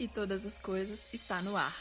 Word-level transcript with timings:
e 0.00 0.08
todas 0.08 0.46
as 0.46 0.58
coisas 0.58 1.06
está 1.12 1.42
no 1.42 1.54
ar. 1.54 1.76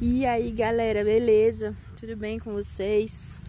E 0.00 0.24
aí, 0.24 0.52
galera, 0.52 1.02
beleza? 1.02 1.76
Tudo 1.98 2.16
bem 2.16 2.38
com 2.38 2.52
vocês? 2.52 3.40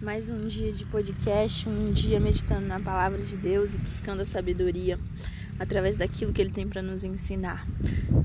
Mais 0.00 0.28
um 0.28 0.46
dia 0.46 0.70
de 0.70 0.84
podcast, 0.84 1.68
um 1.68 1.92
dia 1.92 2.20
meditando 2.20 2.68
na 2.68 2.78
palavra 2.78 3.20
de 3.20 3.36
Deus 3.36 3.74
e 3.74 3.78
buscando 3.78 4.22
a 4.22 4.24
sabedoria 4.24 4.96
através 5.58 5.96
daquilo 5.96 6.32
que 6.32 6.40
ele 6.40 6.52
tem 6.52 6.68
para 6.68 6.82
nos 6.82 7.02
ensinar. 7.02 7.66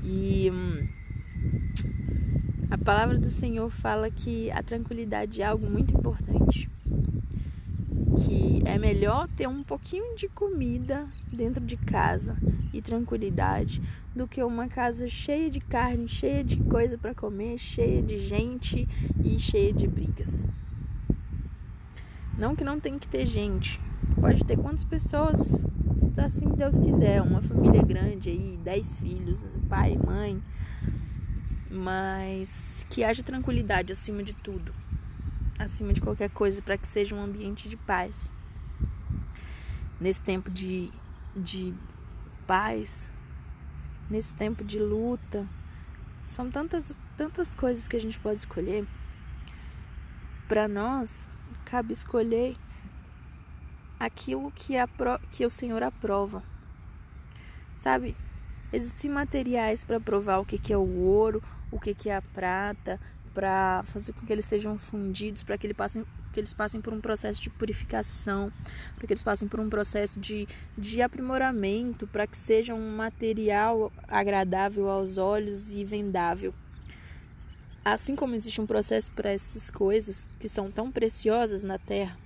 E 0.04 0.52
hum, 0.52 0.88
a 2.70 2.78
palavra 2.78 3.18
do 3.18 3.28
Senhor 3.28 3.68
fala 3.70 4.08
que 4.08 4.52
a 4.52 4.62
tranquilidade 4.62 5.42
é 5.42 5.46
algo 5.46 5.68
muito 5.68 5.92
importante. 5.92 6.43
É 8.64 8.78
melhor 8.78 9.28
ter 9.28 9.46
um 9.46 9.62
pouquinho 9.62 10.16
de 10.16 10.28
comida 10.28 11.06
dentro 11.32 11.64
de 11.64 11.76
casa 11.76 12.36
e 12.72 12.80
tranquilidade 12.80 13.82
do 14.14 14.26
que 14.26 14.42
uma 14.42 14.68
casa 14.68 15.06
cheia 15.06 15.50
de 15.50 15.60
carne, 15.60 16.08
cheia 16.08 16.42
de 16.42 16.56
coisa 16.56 16.96
para 16.96 17.14
comer, 17.14 17.58
cheia 17.58 18.02
de 18.02 18.18
gente 18.18 18.88
e 19.22 19.38
cheia 19.38 19.72
de 19.72 19.86
brigas. 19.86 20.48
Não 22.38 22.56
que 22.56 22.64
não 22.64 22.80
tem 22.80 22.98
que 22.98 23.06
ter 23.06 23.26
gente. 23.26 23.80
Pode 24.20 24.44
ter 24.44 24.56
quantas 24.56 24.84
pessoas 24.84 25.66
assim 26.18 26.48
Deus 26.48 26.78
quiser, 26.78 27.20
uma 27.22 27.42
família 27.42 27.82
grande 27.82 28.30
aí, 28.30 28.58
dez 28.62 28.96
filhos, 28.98 29.46
pai, 29.68 29.98
mãe, 30.04 30.40
mas 31.70 32.86
que 32.88 33.02
haja 33.02 33.22
tranquilidade 33.22 33.92
acima 33.92 34.22
de 34.22 34.32
tudo, 34.32 34.72
acima 35.58 35.92
de 35.92 36.00
qualquer 36.00 36.30
coisa, 36.30 36.62
para 36.62 36.78
que 36.78 36.86
seja 36.86 37.14
um 37.16 37.22
ambiente 37.22 37.68
de 37.68 37.76
paz. 37.76 38.32
Nesse 40.00 40.22
tempo 40.22 40.50
de, 40.50 40.90
de 41.36 41.74
paz, 42.46 43.10
nesse 44.10 44.34
tempo 44.34 44.64
de 44.64 44.78
luta, 44.78 45.48
são 46.26 46.50
tantas, 46.50 46.98
tantas 47.16 47.54
coisas 47.54 47.86
que 47.86 47.96
a 47.96 48.00
gente 48.00 48.18
pode 48.18 48.36
escolher. 48.36 48.86
Para 50.48 50.68
nós, 50.68 51.30
cabe 51.64 51.92
escolher 51.92 52.56
aquilo 53.98 54.50
que, 54.50 54.76
a, 54.76 54.88
que 55.30 55.46
o 55.46 55.50
Senhor 55.50 55.82
aprova. 55.82 56.42
Sabe? 57.76 58.16
Existem 58.72 59.10
materiais 59.10 59.84
para 59.84 60.00
provar 60.00 60.38
o 60.38 60.44
que, 60.44 60.58
que 60.58 60.72
é 60.72 60.76
o 60.76 60.98
ouro, 60.98 61.42
o 61.70 61.78
que, 61.78 61.94
que 61.94 62.10
é 62.10 62.16
a 62.16 62.22
prata, 62.22 63.00
para 63.32 63.82
fazer 63.84 64.12
com 64.12 64.26
que 64.26 64.32
eles 64.32 64.44
sejam 64.44 64.78
fundidos, 64.78 65.42
para 65.42 65.58
que, 65.58 65.66
ele 65.66 65.74
passem, 65.74 66.04
que 66.34 66.40
eles 66.40 66.52
passem 66.52 66.80
por 66.80 66.92
um 66.92 67.00
processo 67.00 67.40
de 67.40 67.48
purificação, 67.48 68.52
para 68.96 69.06
que 69.06 69.12
eles 69.12 69.22
passem 69.22 69.46
por 69.46 69.60
um 69.60 69.70
processo 69.70 70.18
de, 70.18 70.48
de 70.76 71.00
aprimoramento, 71.00 72.06
para 72.08 72.26
que 72.26 72.36
seja 72.36 72.74
um 72.74 72.96
material 72.96 73.92
agradável 74.08 74.90
aos 74.90 75.16
olhos 75.16 75.72
e 75.72 75.84
vendável. 75.84 76.52
Assim 77.84 78.16
como 78.16 78.34
existe 78.34 78.60
um 78.60 78.66
processo 78.66 79.12
para 79.12 79.30
essas 79.30 79.70
coisas 79.70 80.28
que 80.40 80.48
são 80.48 80.70
tão 80.70 80.90
preciosas 80.90 81.62
na 81.62 81.78
terra, 81.78 82.18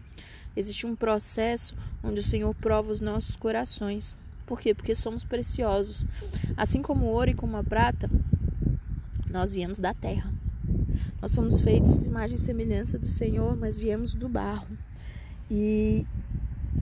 existe 0.57 0.87
um 0.87 0.97
processo 0.97 1.77
onde 2.03 2.21
o 2.21 2.23
Senhor 2.23 2.55
prova 2.55 2.91
os 2.91 3.01
nossos 3.01 3.37
corações. 3.37 4.17
Por 4.47 4.59
quê? 4.59 4.73
Porque 4.73 4.95
somos 4.95 5.23
preciosos. 5.23 6.07
Assim 6.57 6.81
como 6.81 7.05
o 7.05 7.09
ouro 7.11 7.31
e 7.31 7.35
como 7.35 7.57
a 7.57 7.65
prata, 7.65 8.09
nós 9.29 9.53
viemos 9.53 9.79
da 9.79 9.93
terra. 9.93 10.38
Nós 11.21 11.33
somos 11.33 11.61
feitos 11.61 12.07
imagem 12.07 12.37
e 12.37 12.41
semelhança 12.41 12.99
do 12.99 13.09
Senhor, 13.09 13.57
mas 13.57 13.79
viemos 13.79 14.15
do 14.15 14.29
barro. 14.29 14.77
E 15.51 16.07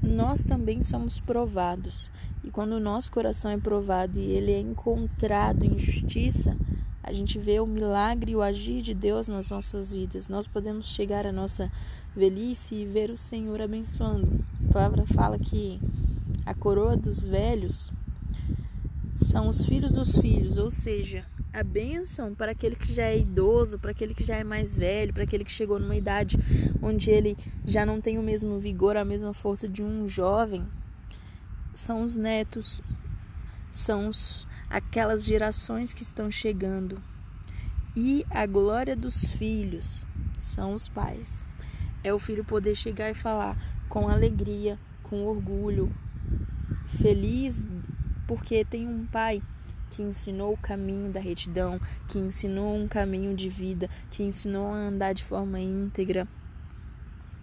nós 0.02 0.44
também 0.44 0.82
somos 0.82 1.18
provados. 1.20 2.10
E 2.44 2.50
quando 2.50 2.72
o 2.72 2.80
nosso 2.80 3.10
coração 3.10 3.50
é 3.50 3.58
provado 3.58 4.18
e 4.18 4.30
ele 4.32 4.52
é 4.52 4.60
encontrado 4.60 5.64
em 5.64 5.78
justiça, 5.78 6.56
a 7.02 7.12
gente 7.12 7.38
vê 7.38 7.60
o 7.60 7.66
milagre 7.66 8.32
e 8.32 8.36
o 8.36 8.42
agir 8.42 8.82
de 8.82 8.92
Deus 8.92 9.28
nas 9.28 9.50
nossas 9.50 9.92
vidas. 9.92 10.28
Nós 10.28 10.46
podemos 10.46 10.88
chegar 10.88 11.24
à 11.24 11.32
nossa 11.32 11.70
velhice 12.14 12.74
e 12.74 12.84
ver 12.84 13.10
o 13.10 13.16
Senhor 13.16 13.62
abençoando. 13.62 14.44
A 14.68 14.72
palavra 14.72 15.06
fala 15.06 15.38
que 15.38 15.80
a 16.44 16.52
coroa 16.52 16.96
dos 16.96 17.22
velhos 17.22 17.92
são 19.14 19.48
os 19.48 19.64
filhos 19.64 19.92
dos 19.92 20.18
filhos, 20.18 20.56
ou 20.56 20.70
seja, 20.70 21.24
a 21.56 21.64
bênção 21.64 22.34
para 22.34 22.52
aquele 22.52 22.76
que 22.76 22.92
já 22.92 23.04
é 23.04 23.18
idoso, 23.18 23.78
para 23.78 23.90
aquele 23.90 24.12
que 24.12 24.22
já 24.22 24.36
é 24.36 24.44
mais 24.44 24.76
velho, 24.76 25.14
para 25.14 25.22
aquele 25.22 25.42
que 25.42 25.50
chegou 25.50 25.78
numa 25.78 25.96
idade 25.96 26.36
onde 26.82 27.10
ele 27.10 27.34
já 27.64 27.86
não 27.86 27.98
tem 27.98 28.18
o 28.18 28.22
mesmo 28.22 28.58
vigor, 28.58 28.94
a 28.94 29.06
mesma 29.06 29.32
força 29.32 29.66
de 29.66 29.82
um 29.82 30.06
jovem, 30.06 30.68
são 31.72 32.02
os 32.02 32.14
netos, 32.14 32.82
são 33.72 34.08
os, 34.08 34.46
aquelas 34.68 35.24
gerações 35.24 35.94
que 35.94 36.02
estão 36.02 36.30
chegando. 36.30 37.02
E 37.96 38.26
a 38.28 38.44
glória 38.44 38.94
dos 38.94 39.24
filhos 39.24 40.04
são 40.38 40.74
os 40.74 40.90
pais. 40.90 41.46
É 42.04 42.12
o 42.12 42.18
filho 42.18 42.44
poder 42.44 42.74
chegar 42.74 43.08
e 43.08 43.14
falar 43.14 43.56
com 43.88 44.10
alegria, 44.10 44.78
com 45.02 45.24
orgulho, 45.24 45.90
feliz 46.86 47.66
porque 48.26 48.62
tem 48.62 48.86
um 48.86 49.06
pai 49.06 49.40
que 49.90 50.02
ensinou 50.02 50.52
o 50.52 50.56
caminho 50.56 51.10
da 51.10 51.20
retidão, 51.20 51.80
que 52.08 52.18
ensinou 52.18 52.76
um 52.76 52.88
caminho 52.88 53.34
de 53.34 53.48
vida, 53.48 53.88
que 54.10 54.22
ensinou 54.22 54.68
a 54.68 54.76
andar 54.76 55.12
de 55.12 55.22
forma 55.22 55.60
íntegra, 55.60 56.26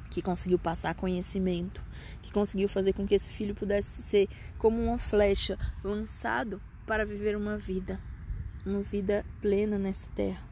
que 0.10 0.22
conseguiu 0.22 0.60
passar 0.60 0.94
conhecimento, 0.94 1.84
que 2.22 2.32
conseguiu 2.32 2.70
fazer 2.70 2.94
com 2.94 3.06
que 3.06 3.16
esse 3.16 3.32
filho 3.32 3.56
pudesse 3.56 4.02
ser 4.02 4.28
como 4.58 4.82
uma 4.82 5.00
flecha 5.00 5.58
lançado 5.84 6.62
para 6.86 7.06
viver 7.06 7.36
uma 7.36 7.58
vida, 7.58 8.00
uma 8.66 8.82
vida 8.82 9.26
plena 9.42 9.78
nessa 9.80 10.10
terra. 10.12 10.44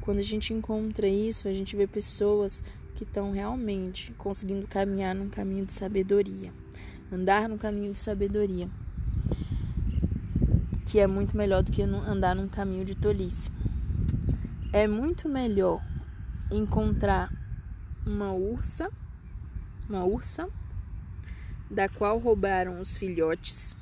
Quando 0.00 0.18
a 0.18 0.24
gente 0.24 0.52
encontra 0.52 1.06
isso, 1.06 1.48
a 1.48 1.52
gente 1.52 1.76
vê 1.76 1.86
pessoas 1.86 2.62
que 2.94 3.04
estão 3.04 3.32
realmente 3.32 4.12
conseguindo 4.12 4.66
caminhar 4.66 5.14
num 5.14 5.30
caminho 5.30 5.64
de 5.64 5.72
sabedoria, 5.72 6.52
andar 7.10 7.48
no 7.48 7.56
caminho 7.56 7.92
de 7.92 7.98
sabedoria 7.98 8.68
que 10.90 10.98
é 10.98 11.06
muito 11.06 11.36
melhor 11.36 11.62
do 11.62 11.70
que 11.70 11.82
andar 11.82 12.34
num 12.34 12.48
caminho 12.48 12.84
de 12.84 12.96
tolice. 12.96 13.48
É 14.72 14.88
muito 14.88 15.28
melhor 15.28 15.80
encontrar 16.50 17.32
uma 18.04 18.32
ursa, 18.32 18.90
uma 19.88 20.02
ursa, 20.02 20.50
da 21.70 21.88
qual 21.88 22.18
roubaram 22.18 22.80
os 22.80 22.96
filhotes, 22.96 23.76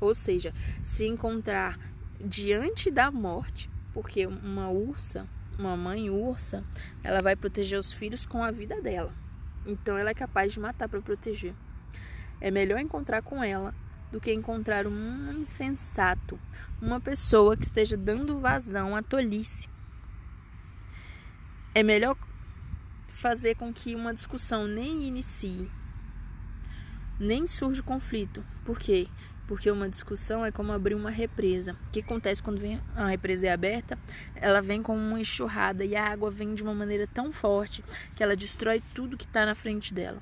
ou 0.00 0.14
seja, 0.14 0.54
se 0.84 1.04
encontrar 1.04 1.80
diante 2.20 2.92
da 2.92 3.10
morte, 3.10 3.68
porque 3.92 4.24
uma 4.24 4.68
ursa, 4.68 5.26
uma 5.58 5.76
mãe 5.76 6.08
ursa, 6.10 6.62
ela 7.02 7.20
vai 7.20 7.34
proteger 7.34 7.76
os 7.76 7.92
filhos 7.92 8.24
com 8.24 8.44
a 8.44 8.52
vida 8.52 8.80
dela. 8.80 9.12
Então 9.66 9.98
ela 9.98 10.10
é 10.10 10.14
capaz 10.14 10.52
de 10.52 10.60
matar 10.60 10.88
para 10.88 11.02
proteger. 11.02 11.56
É 12.40 12.52
melhor 12.52 12.78
encontrar 12.78 13.20
com 13.20 13.42
ela 13.42 13.74
do 14.10 14.20
que 14.20 14.32
encontrar 14.32 14.86
um 14.86 15.32
insensato, 15.32 16.38
uma 16.80 17.00
pessoa 17.00 17.56
que 17.56 17.64
esteja 17.64 17.96
dando 17.96 18.38
vazão 18.38 18.94
à 18.94 19.02
tolice. 19.02 19.68
É 21.74 21.82
melhor 21.82 22.16
fazer 23.08 23.54
com 23.54 23.72
que 23.72 23.94
uma 23.94 24.14
discussão 24.14 24.66
nem 24.66 25.04
inicie, 25.04 25.70
nem 27.18 27.46
surja 27.46 27.82
conflito. 27.82 28.44
Por 28.64 28.78
quê? 28.78 29.08
Porque 29.46 29.70
uma 29.70 29.88
discussão 29.88 30.44
é 30.44 30.50
como 30.50 30.72
abrir 30.72 30.94
uma 30.94 31.10
represa. 31.10 31.76
O 31.86 31.90
que 31.90 32.00
acontece 32.00 32.42
quando 32.42 32.58
vem 32.58 32.80
a 32.94 33.06
represa 33.06 33.46
é 33.46 33.52
aberta? 33.52 33.98
Ela 34.34 34.60
vem 34.60 34.82
como 34.82 34.98
uma 34.98 35.20
enxurrada 35.20 35.84
e 35.84 35.94
a 35.94 36.04
água 36.04 36.30
vem 36.30 36.54
de 36.54 36.62
uma 36.62 36.74
maneira 36.74 37.06
tão 37.06 37.32
forte 37.32 37.84
que 38.14 38.22
ela 38.22 38.36
destrói 38.36 38.82
tudo 38.92 39.16
que 39.16 39.24
está 39.24 39.46
na 39.46 39.54
frente 39.54 39.94
dela. 39.94 40.20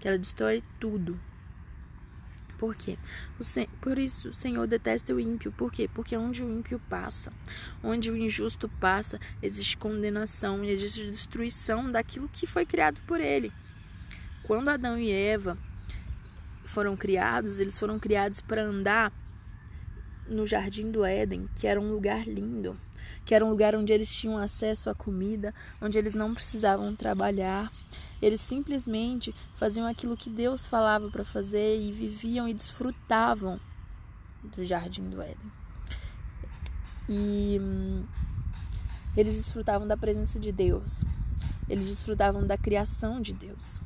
Que 0.00 0.08
ela 0.08 0.18
destrói 0.18 0.62
tudo. 0.80 1.20
Por 2.58 2.74
quê? 2.74 2.98
Por 3.80 3.98
isso 3.98 4.28
o 4.28 4.32
Senhor 4.32 4.66
detesta 4.66 5.14
o 5.14 5.20
ímpio. 5.20 5.52
Por 5.52 5.70
quê? 5.70 5.88
Porque 5.92 6.16
onde 6.16 6.42
o 6.42 6.50
ímpio 6.50 6.80
passa, 6.88 7.32
onde 7.82 8.10
o 8.10 8.16
injusto 8.16 8.68
passa, 8.80 9.20
existe 9.42 9.76
condenação 9.76 10.64
e 10.64 10.70
existe 10.70 11.04
destruição 11.06 11.90
daquilo 11.90 12.28
que 12.28 12.46
foi 12.46 12.64
criado 12.64 13.00
por 13.06 13.20
ele. 13.20 13.52
Quando 14.44 14.68
Adão 14.68 14.98
e 14.98 15.10
Eva 15.10 15.58
foram 16.64 16.96
criados, 16.96 17.60
eles 17.60 17.78
foram 17.78 17.98
criados 17.98 18.40
para 18.40 18.62
andar 18.62 19.12
no 20.28 20.46
jardim 20.46 20.90
do 20.90 21.04
Éden, 21.04 21.48
que 21.54 21.66
era 21.66 21.80
um 21.80 21.90
lugar 21.90 22.26
lindo, 22.26 22.78
que 23.24 23.34
era 23.34 23.44
um 23.44 23.50
lugar 23.50 23.74
onde 23.74 23.92
eles 23.92 24.14
tinham 24.14 24.36
acesso 24.38 24.90
à 24.90 24.94
comida, 24.94 25.54
onde 25.80 25.98
eles 25.98 26.14
não 26.14 26.34
precisavam 26.34 26.94
trabalhar. 26.94 27.72
Eles 28.26 28.40
simplesmente 28.40 29.32
faziam 29.54 29.86
aquilo 29.86 30.16
que 30.16 30.28
Deus 30.28 30.66
falava 30.66 31.08
para 31.08 31.24
fazer 31.24 31.80
e 31.80 31.92
viviam 31.92 32.48
e 32.48 32.52
desfrutavam 32.52 33.60
do 34.42 34.64
jardim 34.64 35.08
do 35.08 35.22
Éden. 35.22 35.52
E 37.08 37.56
hum, 37.60 38.04
eles 39.16 39.36
desfrutavam 39.36 39.86
da 39.86 39.96
presença 39.96 40.40
de 40.40 40.50
Deus. 40.50 41.04
Eles 41.68 41.88
desfrutavam 41.88 42.44
da 42.44 42.58
criação 42.58 43.20
de 43.20 43.32
Deus. 43.32 43.80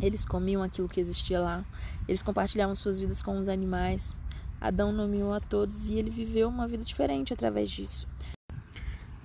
Eles 0.00 0.24
comiam 0.24 0.62
aquilo 0.62 0.88
que 0.88 0.98
existia 0.98 1.38
lá. 1.38 1.66
Eles 2.08 2.22
compartilhavam 2.22 2.74
suas 2.74 2.98
vidas 2.98 3.20
com 3.20 3.38
os 3.38 3.46
animais. 3.46 4.16
Adão 4.58 4.90
nomeou 4.90 5.34
a 5.34 5.40
todos 5.40 5.90
e 5.90 5.96
ele 5.96 6.08
viveu 6.08 6.48
uma 6.48 6.66
vida 6.66 6.82
diferente 6.82 7.34
através 7.34 7.70
disso. 7.70 8.08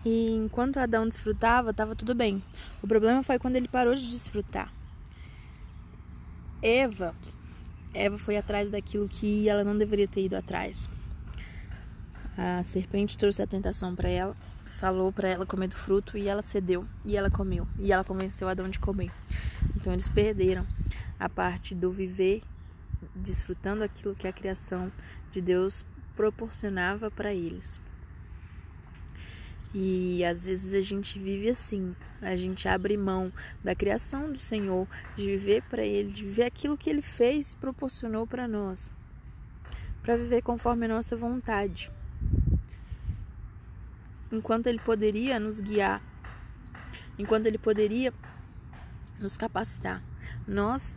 E 0.05 0.31
enquanto 0.31 0.77
Adão 0.77 1.07
desfrutava, 1.07 1.71
estava 1.71 1.95
tudo 1.95 2.13
bem. 2.13 2.44
O 2.81 2.88
problema 2.88 3.23
foi 3.23 3.39
quando 3.39 3.55
ele 3.55 3.67
parou 3.67 3.95
de 3.95 4.09
desfrutar. 4.09 4.71
Eva, 6.61 7.15
Eva 7.94 8.17
foi 8.17 8.38
atrás 8.38 8.69
daquilo 8.69 9.07
que 9.07 9.47
ela 9.47 9.63
não 9.63 9.77
deveria 9.77 10.07
ter 10.07 10.25
ido 10.25 10.35
atrás. 10.35 10.89
A 12.38 12.63
serpente 12.63 13.17
trouxe 13.17 13.41
a 13.41 13.47
tentação 13.47 13.95
para 13.95 14.09
ela, 14.09 14.35
falou 14.65 15.11
para 15.11 15.29
ela 15.29 15.45
comer 15.45 15.67
do 15.67 15.75
fruto 15.75 16.17
e 16.17 16.27
ela 16.27 16.41
cedeu 16.41 16.85
e 17.05 17.15
ela 17.15 17.29
comeu 17.29 17.67
e 17.79 17.91
ela 17.91 18.03
convenceu 18.03 18.50
Adão 18.50 18.67
de 18.69 18.79
comer. 18.79 19.11
Então 19.75 19.94
eles 19.94 20.09
perderam 20.09 20.65
a 21.19 21.29
parte 21.29 21.75
do 21.75 21.91
viver 21.91 22.41
desfrutando 23.15 23.83
aquilo 23.83 24.15
que 24.15 24.27
a 24.27 24.33
criação 24.33 24.91
de 25.31 25.41
Deus 25.41 25.85
proporcionava 26.15 27.11
para 27.11 27.33
eles. 27.33 27.79
E 29.74 30.24
às 30.24 30.46
vezes 30.46 30.74
a 30.74 30.81
gente 30.81 31.18
vive 31.18 31.50
assim, 31.50 31.96
a 32.22 32.36
gente 32.36 32.68
abre 32.68 32.96
mão 32.96 33.34
da 33.64 33.74
criação 33.74 34.31
do 34.31 34.38
Senhor, 34.38 34.88
de 35.16 35.25
viver 35.25 35.64
para 35.64 35.84
Ele, 35.84 36.12
de 36.12 36.24
viver 36.24 36.44
aquilo 36.44 36.78
que 36.78 36.90
Ele 36.90 37.02
fez 37.02 37.54
e 37.54 37.58
proporcionou 37.58 38.28
para 38.28 38.48
nós, 38.48 38.92
para 40.04 40.16
viver 40.16 40.44
conforme 40.44 40.86
a 40.86 40.90
nossa 40.90 41.16
vontade. 41.16 41.92
Enquanto 44.31 44.68
Ele 44.68 44.80
poderia 44.80 45.40
nos 45.40 45.60
guiar, 45.60 46.04
enquanto 47.18 47.48
Ele 47.48 47.58
poderia 47.58 48.14
nos 49.20 49.38
capacitar, 49.38 50.04
nós 50.48 50.96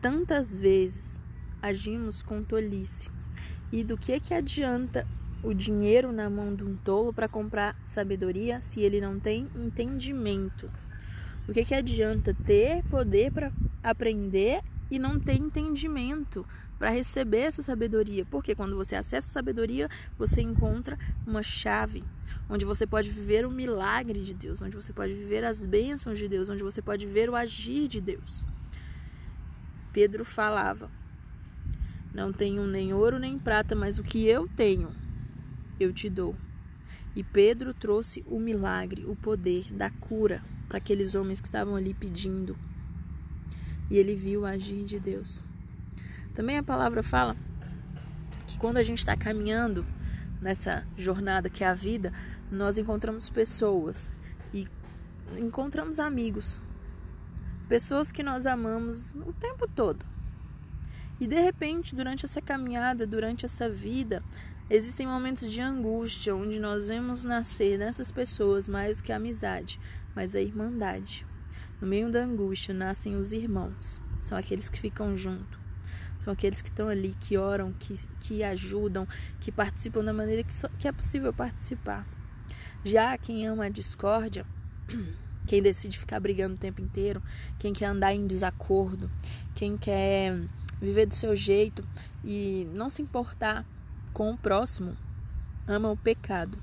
tantas 0.00 0.58
vezes 0.58 1.20
agimos 1.60 2.22
com 2.22 2.42
tolice. 2.42 3.10
E 3.70 3.82
do 3.82 3.96
que 3.96 4.20
que 4.20 4.34
adianta 4.34 5.06
o 5.42 5.52
dinheiro 5.52 6.12
na 6.12 6.30
mão 6.30 6.54
de 6.54 6.62
um 6.62 6.76
tolo 6.76 7.12
para 7.12 7.28
comprar 7.28 7.76
sabedoria 7.84 8.60
se 8.60 8.80
ele 8.80 9.00
não 9.00 9.18
tem 9.18 9.48
entendimento? 9.56 10.70
O 11.48 11.52
que, 11.52 11.64
que 11.64 11.74
adianta 11.74 12.32
ter 12.32 12.84
poder 12.84 13.32
para 13.32 13.52
aprender 13.82 14.62
e 14.90 14.98
não 14.98 15.18
ter 15.18 15.34
entendimento 15.34 16.46
para 16.78 16.90
receber 16.90 17.40
essa 17.40 17.62
sabedoria? 17.62 18.24
Porque 18.24 18.54
quando 18.54 18.76
você 18.76 18.94
acessa 18.94 19.28
a 19.28 19.32
sabedoria, 19.32 19.88
você 20.16 20.40
encontra 20.40 20.96
uma 21.26 21.42
chave 21.42 22.04
onde 22.48 22.64
você 22.64 22.86
pode 22.86 23.10
viver 23.10 23.44
o 23.44 23.50
milagre 23.50 24.22
de 24.22 24.32
Deus, 24.32 24.62
onde 24.62 24.76
você 24.76 24.92
pode 24.92 25.12
viver 25.12 25.44
as 25.44 25.66
bênçãos 25.66 26.18
de 26.18 26.28
Deus, 26.28 26.48
onde 26.48 26.62
você 26.62 26.80
pode 26.80 27.06
ver 27.06 27.28
o 27.28 27.34
agir 27.34 27.88
de 27.88 28.00
Deus. 28.00 28.46
Pedro 29.92 30.24
falava: 30.24 30.88
Não 32.14 32.32
tenho 32.32 32.64
nem 32.66 32.94
ouro 32.94 33.18
nem 33.18 33.38
prata, 33.38 33.74
mas 33.74 33.98
o 33.98 34.04
que 34.04 34.26
eu 34.26 34.48
tenho 34.48 35.01
eu 35.82 35.92
te 35.92 36.08
dou. 36.08 36.36
E 37.14 37.22
Pedro 37.22 37.74
trouxe 37.74 38.24
o 38.26 38.40
milagre, 38.40 39.04
o 39.04 39.14
poder 39.14 39.70
da 39.72 39.90
cura 39.90 40.42
para 40.68 40.78
aqueles 40.78 41.14
homens 41.14 41.40
que 41.40 41.46
estavam 41.46 41.76
ali 41.76 41.92
pedindo. 41.92 42.56
E 43.90 43.98
ele 43.98 44.16
viu 44.16 44.46
agir 44.46 44.84
de 44.84 44.98
Deus. 44.98 45.44
Também 46.34 46.56
a 46.56 46.62
palavra 46.62 47.02
fala 47.02 47.36
que 48.46 48.58
quando 48.58 48.78
a 48.78 48.82
gente 48.82 49.00
está 49.00 49.14
caminhando 49.14 49.84
nessa 50.40 50.86
jornada 50.96 51.50
que 51.50 51.62
é 51.62 51.66
a 51.66 51.74
vida, 51.74 52.12
nós 52.50 52.78
encontramos 52.78 53.28
pessoas 53.28 54.10
e 54.52 54.66
encontramos 55.38 56.00
amigos. 56.00 56.62
Pessoas 57.68 58.10
que 58.10 58.22
nós 58.22 58.46
amamos 58.46 59.12
o 59.12 59.32
tempo 59.34 59.68
todo. 59.68 60.04
E 61.20 61.26
de 61.26 61.40
repente, 61.40 61.94
durante 61.94 62.24
essa 62.24 62.42
caminhada, 62.42 63.06
durante 63.06 63.46
essa 63.46 63.68
vida, 63.70 64.22
Existem 64.74 65.06
momentos 65.06 65.52
de 65.52 65.60
angústia 65.60 66.34
onde 66.34 66.58
nós 66.58 66.88
vemos 66.88 67.26
nascer 67.26 67.78
nessas 67.78 68.10
pessoas 68.10 68.66
mais 68.66 68.96
do 68.96 69.02
que 69.02 69.12
a 69.12 69.16
amizade, 69.16 69.78
mas 70.16 70.34
a 70.34 70.40
irmandade. 70.40 71.26
No 71.78 71.86
meio 71.86 72.10
da 72.10 72.24
angústia 72.24 72.72
nascem 72.72 73.14
os 73.16 73.32
irmãos, 73.32 74.00
são 74.18 74.38
aqueles 74.38 74.70
que 74.70 74.80
ficam 74.80 75.14
junto, 75.14 75.60
são 76.16 76.32
aqueles 76.32 76.62
que 76.62 76.70
estão 76.70 76.88
ali, 76.88 77.14
que 77.20 77.36
oram, 77.36 77.74
que, 77.74 77.94
que 78.18 78.42
ajudam, 78.42 79.06
que 79.40 79.52
participam 79.52 80.02
da 80.02 80.10
maneira 80.14 80.42
que, 80.42 80.54
que 80.78 80.88
é 80.88 80.92
possível 80.92 81.34
participar. 81.34 82.06
Já 82.82 83.18
quem 83.18 83.46
ama 83.46 83.66
a 83.66 83.68
discórdia, 83.68 84.46
quem 85.46 85.60
decide 85.60 85.98
ficar 85.98 86.18
brigando 86.18 86.54
o 86.54 86.58
tempo 86.58 86.80
inteiro, 86.80 87.22
quem 87.58 87.74
quer 87.74 87.88
andar 87.88 88.14
em 88.14 88.26
desacordo, 88.26 89.10
quem 89.54 89.76
quer 89.76 90.34
viver 90.80 91.04
do 91.04 91.14
seu 91.14 91.36
jeito 91.36 91.86
e 92.24 92.66
não 92.72 92.88
se 92.88 93.02
importar 93.02 93.66
com 94.12 94.30
o 94.30 94.36
próximo, 94.36 94.96
ama 95.66 95.90
o 95.90 95.96
pecado. 95.96 96.58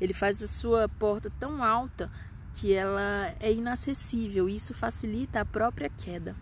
Ele 0.00 0.12
faz 0.12 0.42
a 0.42 0.48
sua 0.48 0.88
porta 0.88 1.30
tão 1.38 1.62
alta 1.62 2.10
que 2.54 2.72
ela 2.72 3.34
é 3.40 3.52
inacessível 3.52 4.48
isso 4.48 4.74
facilita 4.74 5.40
a 5.40 5.44
própria 5.44 5.88
queda. 5.88 6.34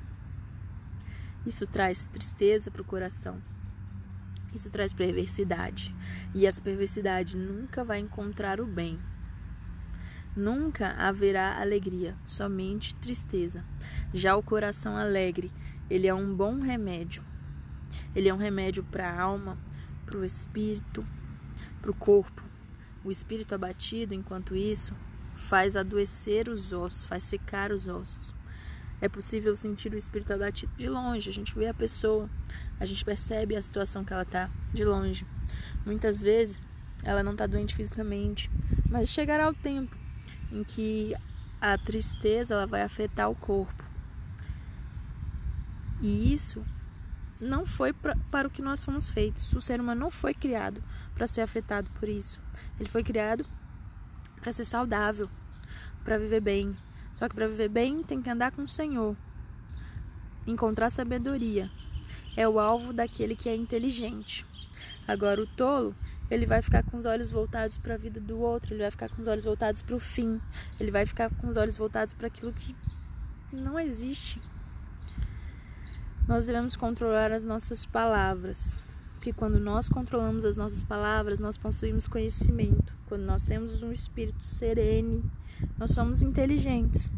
Isso 1.46 1.66
traz 1.66 2.06
tristeza 2.06 2.70
para 2.70 2.82
o 2.82 2.84
coração. 2.84 3.40
Isso 4.54 4.70
traz 4.70 4.92
perversidade. 4.92 5.94
E 6.34 6.46
essa 6.46 6.60
perversidade 6.60 7.36
nunca 7.36 7.84
vai 7.84 7.98
encontrar 7.98 8.60
o 8.60 8.66
bem. 8.66 8.98
Nunca 10.34 10.92
haverá 10.92 11.60
alegria, 11.60 12.16
somente 12.24 12.94
tristeza. 12.94 13.64
Já 14.12 14.36
o 14.36 14.42
coração 14.42 14.96
alegre, 14.96 15.52
ele 15.88 16.06
é 16.06 16.14
um 16.14 16.34
bom 16.34 16.60
remédio 16.60 17.29
ele 18.14 18.28
é 18.28 18.34
um 18.34 18.38
remédio 18.38 18.82
para 18.84 19.08
a 19.08 19.20
alma, 19.20 19.58
para 20.04 20.18
o 20.18 20.24
espírito, 20.24 21.06
para 21.80 21.90
o 21.90 21.94
corpo. 21.94 22.42
O 23.04 23.10
espírito 23.10 23.54
abatido, 23.54 24.14
enquanto 24.14 24.54
isso, 24.54 24.94
faz 25.34 25.76
adoecer 25.76 26.48
os 26.48 26.72
ossos, 26.72 27.04
faz 27.04 27.22
secar 27.22 27.72
os 27.72 27.86
ossos. 27.86 28.34
É 29.00 29.08
possível 29.08 29.56
sentir 29.56 29.92
o 29.94 29.96
espírito 29.96 30.32
abatido 30.32 30.72
de 30.76 30.88
longe. 30.88 31.30
A 31.30 31.32
gente 31.32 31.54
vê 31.54 31.68
a 31.68 31.74
pessoa, 31.74 32.28
a 32.78 32.84
gente 32.84 33.04
percebe 33.04 33.56
a 33.56 33.62
situação 33.62 34.04
que 34.04 34.12
ela 34.12 34.22
está 34.22 34.50
de 34.72 34.84
longe. 34.84 35.26
Muitas 35.86 36.20
vezes 36.20 36.62
ela 37.02 37.22
não 37.22 37.32
está 37.32 37.46
doente 37.46 37.74
fisicamente, 37.74 38.50
mas 38.88 39.08
chegará 39.08 39.48
o 39.48 39.54
tempo 39.54 39.96
em 40.52 40.62
que 40.62 41.14
a 41.60 41.78
tristeza 41.78 42.54
ela 42.54 42.66
vai 42.66 42.82
afetar 42.82 43.30
o 43.30 43.34
corpo. 43.34 43.84
E 46.02 46.32
isso 46.32 46.62
não 47.40 47.64
foi 47.64 47.92
pra, 47.92 48.16
para 48.30 48.46
o 48.46 48.50
que 48.50 48.60
nós 48.60 48.84
fomos 48.84 49.08
feitos. 49.08 49.52
O 49.54 49.60
ser 49.60 49.80
humano 49.80 50.00
não 50.00 50.10
foi 50.10 50.34
criado 50.34 50.82
para 51.14 51.26
ser 51.26 51.40
afetado 51.40 51.90
por 51.92 52.08
isso. 52.08 52.40
Ele 52.78 52.88
foi 52.88 53.02
criado 53.02 53.46
para 54.40 54.52
ser 54.52 54.64
saudável, 54.64 55.28
para 56.04 56.18
viver 56.18 56.40
bem. 56.40 56.76
Só 57.14 57.28
que 57.28 57.34
para 57.34 57.48
viver 57.48 57.68
bem 57.68 58.02
tem 58.02 58.20
que 58.20 58.30
andar 58.30 58.52
com 58.52 58.62
o 58.62 58.68
Senhor. 58.68 59.16
Encontrar 60.46 60.90
sabedoria 60.90 61.70
é 62.36 62.48
o 62.48 62.58
alvo 62.58 62.92
daquele 62.92 63.36
que 63.36 63.48
é 63.48 63.54
inteligente. 63.54 64.46
Agora 65.06 65.42
o 65.42 65.46
tolo, 65.46 65.94
ele 66.30 66.46
vai 66.46 66.62
ficar 66.62 66.82
com 66.84 66.96
os 66.96 67.06
olhos 67.06 67.30
voltados 67.30 67.76
para 67.76 67.94
a 67.94 67.98
vida 67.98 68.20
do 68.20 68.38
outro, 68.38 68.72
ele 68.72 68.82
vai 68.82 68.90
ficar 68.90 69.08
com 69.08 69.20
os 69.20 69.28
olhos 69.28 69.44
voltados 69.44 69.82
para 69.82 69.96
o 69.96 70.00
fim, 70.00 70.40
ele 70.78 70.90
vai 70.90 71.04
ficar 71.04 71.28
com 71.28 71.48
os 71.48 71.56
olhos 71.56 71.76
voltados 71.76 72.14
para 72.14 72.28
aquilo 72.28 72.52
que 72.52 72.74
não 73.52 73.78
existe. 73.78 74.40
Nós 76.30 76.46
devemos 76.46 76.76
controlar 76.76 77.32
as 77.32 77.44
nossas 77.44 77.84
palavras, 77.84 78.78
porque 79.14 79.32
quando 79.32 79.58
nós 79.58 79.88
controlamos 79.88 80.44
as 80.44 80.56
nossas 80.56 80.84
palavras, 80.84 81.40
nós 81.40 81.58
possuímos 81.58 82.06
conhecimento. 82.06 82.94
Quando 83.08 83.22
nós 83.22 83.42
temos 83.42 83.82
um 83.82 83.90
espírito 83.90 84.46
sereno, 84.46 85.28
nós 85.76 85.90
somos 85.90 86.22
inteligentes. 86.22 87.10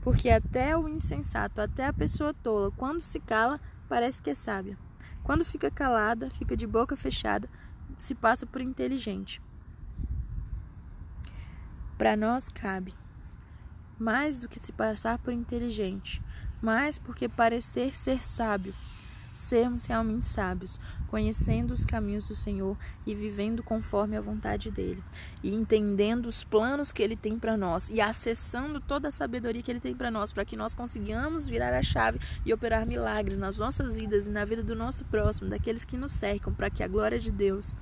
Porque 0.00 0.28
até 0.28 0.76
o 0.76 0.88
insensato, 0.88 1.60
até 1.60 1.86
a 1.86 1.92
pessoa 1.92 2.34
tola, 2.34 2.72
quando 2.72 3.00
se 3.02 3.20
cala, 3.20 3.60
parece 3.88 4.20
que 4.20 4.30
é 4.30 4.34
sábia. 4.34 4.76
Quando 5.22 5.44
fica 5.44 5.70
calada, 5.70 6.28
fica 6.28 6.56
de 6.56 6.66
boca 6.66 6.96
fechada, 6.96 7.48
se 7.96 8.12
passa 8.12 8.44
por 8.44 8.60
inteligente. 8.60 9.40
Para 11.96 12.16
nós 12.16 12.48
cabe 12.48 12.92
mais 14.02 14.36
do 14.36 14.48
que 14.48 14.58
se 14.58 14.72
passar 14.72 15.16
por 15.18 15.32
inteligente, 15.32 16.20
mas 16.62 16.98
porque 16.98 17.28
parecer 17.28 17.94
ser 17.94 18.22
sábio, 18.22 18.72
sermos 19.34 19.86
realmente 19.86 20.26
sábios, 20.26 20.78
conhecendo 21.08 21.72
os 21.72 21.84
caminhos 21.84 22.28
do 22.28 22.34
Senhor 22.34 22.76
e 23.06 23.14
vivendo 23.14 23.62
conforme 23.62 24.16
a 24.16 24.20
vontade 24.20 24.70
dele, 24.70 25.02
e 25.42 25.52
entendendo 25.52 26.26
os 26.26 26.44
planos 26.44 26.92
que 26.92 27.02
ele 27.02 27.16
tem 27.16 27.38
para 27.38 27.56
nós 27.56 27.90
e 27.90 28.00
acessando 28.00 28.80
toda 28.80 29.08
a 29.08 29.12
sabedoria 29.12 29.62
que 29.62 29.70
ele 29.70 29.80
tem 29.80 29.94
para 29.94 30.10
nós, 30.10 30.32
para 30.32 30.44
que 30.44 30.56
nós 30.56 30.74
consigamos 30.74 31.48
virar 31.48 31.74
a 31.74 31.82
chave 31.82 32.20
e 32.44 32.52
operar 32.52 32.86
milagres 32.86 33.38
nas 33.38 33.58
nossas 33.58 33.96
vidas 33.96 34.26
e 34.26 34.30
na 34.30 34.44
vida 34.44 34.62
do 34.62 34.76
nosso 34.76 35.04
próximo, 35.06 35.50
daqueles 35.50 35.84
que 35.84 35.96
nos 35.96 36.12
cercam, 36.12 36.52
para 36.52 36.70
que 36.70 36.82
a 36.82 36.88
glória 36.88 37.18
de 37.18 37.30
Deus 37.30 37.74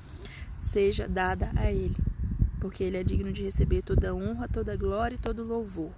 seja 0.59 1.09
dada 1.09 1.51
a 1.57 1.71
ele, 1.71 1.97
porque 2.61 2.85
ele 2.85 2.97
é 2.97 3.03
digno 3.03 3.33
de 3.33 3.45
receber 3.45 3.83
toda 3.83 4.15
honra, 4.15 4.49
toda 4.49 4.77
glória 4.77 5.17
e 5.17 5.19
todo 5.19 5.45
louvor. 5.45 5.91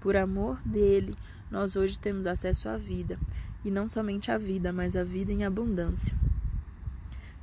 Por 0.00 0.16
amor 0.16 0.60
dele, 0.64 1.16
nós 1.50 1.76
hoje 1.76 1.98
temos 1.98 2.26
acesso 2.26 2.68
à 2.68 2.76
vida, 2.76 3.18
e 3.64 3.70
não 3.70 3.88
somente 3.88 4.30
à 4.30 4.38
vida, 4.38 4.72
mas 4.72 4.96
à 4.96 5.02
vida 5.02 5.32
em 5.32 5.44
abundância. 5.44 6.14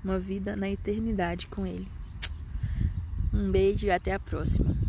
Uma 0.04 0.20
vida 0.20 0.56
na 0.56 0.70
eternidade 0.70 1.48
com 1.48 1.66
Ele. 1.66 1.88
Um 3.34 3.52
beijo 3.52 3.88
e 3.88 3.92
até 3.92 4.14
a 4.14 4.20
próxima. 4.20 4.83